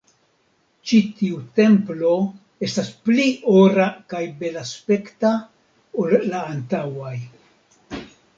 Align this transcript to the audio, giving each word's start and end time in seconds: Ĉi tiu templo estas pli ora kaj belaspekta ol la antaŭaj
Ĉi 0.91 0.99
tiu 1.17 1.41
templo 1.59 2.13
estas 2.67 2.89
pli 3.09 3.25
ora 3.59 3.85
kaj 4.15 4.23
belaspekta 4.41 5.33
ol 6.07 6.19
la 6.33 6.43
antaŭaj 6.57 7.15